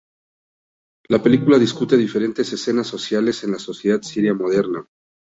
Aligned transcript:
La 1.09 1.21
película 1.21 1.59
discute 1.59 1.95
diferentes 1.95 2.51
escenas 2.51 2.87
sociales 2.87 3.43
en 3.43 3.51
la 3.51 3.59
sociedad 3.59 4.01
siria 4.01 4.33
moderna. 4.33 4.83